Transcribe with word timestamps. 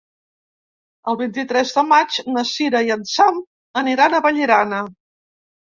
El 1.13 1.19
vint-i-tres 1.19 1.73
de 1.75 1.83
maig 1.91 2.17
na 2.31 2.45
Sira 2.53 2.83
i 2.89 2.91
en 2.97 3.05
Sam 3.13 3.39
aniran 3.85 4.17
a 4.17 4.25
Vallirana. 4.29 4.85